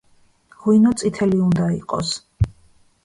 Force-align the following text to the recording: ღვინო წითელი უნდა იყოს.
ღვინო 0.63 0.93
წითელი 1.01 1.41
უნდა 1.49 1.67
იყოს. 1.77 2.17